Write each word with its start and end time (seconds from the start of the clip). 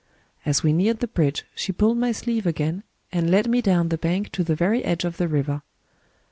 As 0.47 0.63
we 0.63 0.73
neared 0.73 0.99
the 0.99 1.05
bridge, 1.07 1.45
she 1.53 1.71
pulled 1.71 1.95
my 1.99 2.11
sleeve 2.11 2.47
again, 2.47 2.81
and 3.11 3.29
led 3.29 3.47
me 3.47 3.61
down 3.61 3.89
the 3.89 3.99
bank 3.99 4.31
to 4.31 4.43
the 4.43 4.55
very 4.55 4.83
edge 4.83 5.05
of 5.05 5.17
the 5.17 5.27
river. 5.27 5.61